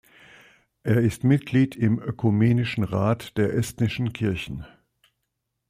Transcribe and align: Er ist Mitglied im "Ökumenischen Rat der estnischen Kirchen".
Er 0.81 0.97
ist 0.97 1.23
Mitglied 1.23 1.75
im 1.75 1.99
"Ökumenischen 1.99 2.83
Rat 2.83 3.37
der 3.37 3.53
estnischen 3.53 4.13
Kirchen". 4.13 4.65